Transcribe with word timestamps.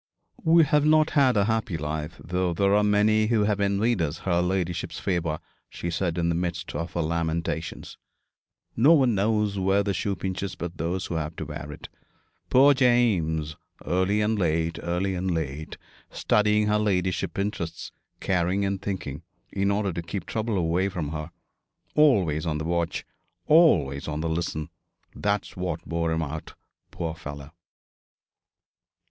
'We 0.43 0.63
have 0.63 0.83
not 0.83 1.11
had 1.11 1.37
a 1.37 1.45
happy 1.45 1.77
life, 1.77 2.19
though 2.23 2.55
there 2.55 2.73
are 2.73 2.83
many 2.83 3.27
who 3.27 3.43
have 3.43 3.59
envied 3.59 4.01
us 4.01 4.17
her 4.25 4.41
ladyship's 4.41 4.99
favour,' 4.99 5.37
she 5.69 5.91
said 5.91 6.17
in 6.17 6.27
the 6.27 6.33
midst 6.33 6.73
of 6.73 6.93
her 6.93 7.03
lamentations. 7.03 7.97
'No 8.75 8.93
one 8.93 9.13
knows 9.13 9.59
where 9.59 9.83
the 9.83 9.93
shoe 9.93 10.15
pinches 10.15 10.55
but 10.55 10.77
those 10.77 11.05
who 11.05 11.13
have 11.17 11.35
to 11.35 11.45
wear 11.45 11.71
it. 11.71 11.87
Poor 12.49 12.73
James! 12.73 13.55
Early 13.85 14.21
and 14.21 14.39
late, 14.39 14.79
early 14.81 15.13
and 15.13 15.29
late, 15.29 15.77
studying 16.09 16.65
her 16.65 16.79
ladyship's 16.79 17.39
interests, 17.39 17.91
caring 18.19 18.65
and 18.65 18.81
thinking, 18.81 19.21
in 19.51 19.69
order 19.69 19.93
to 19.93 20.01
keep 20.01 20.25
trouble 20.25 20.57
away 20.57 20.89
from 20.89 21.09
her. 21.09 21.29
Always 21.93 22.47
on 22.47 22.57
the 22.57 22.65
watch, 22.65 23.05
always 23.45 24.07
on 24.07 24.21
the 24.21 24.29
listen. 24.29 24.69
That's 25.15 25.55
what 25.55 25.85
wore 25.85 26.11
him 26.11 26.23
out, 26.23 26.55
poor 26.89 27.13
fellow!' 27.13 27.53